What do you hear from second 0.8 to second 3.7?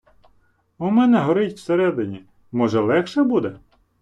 мене горить всередині, може, легше буде?..